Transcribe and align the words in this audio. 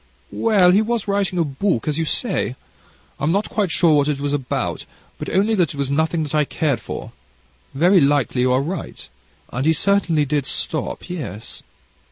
"Well, 0.33 0.71
he 0.71 0.81
was 0.81 1.07
writing 1.07 1.37
a 1.37 1.43
book, 1.43 1.87
as 1.87 1.99
you 1.99 2.05
say; 2.05 2.55
I'm 3.19 3.31
not 3.31 3.51
quite 3.51 3.69
sure 3.69 3.93
what 3.97 4.07
it 4.07 4.19
was 4.19 4.33
about, 4.33 4.85
but 5.19 5.29
only 5.29 5.53
that 5.53 5.75
it 5.75 5.77
was 5.77 5.91
nothing 5.91 6.23
that 6.23 6.33
I 6.33 6.43
cared 6.43 6.79
for; 6.81 7.11
very 7.75 8.01
likely 8.01 8.41
you 8.41 8.51
are 8.51 8.63
right, 8.63 9.07
and 9.53 9.63
he 9.63 9.73
certainly 9.73 10.25
did 10.25 10.47
stop 10.47 11.07
yes." 11.07 11.61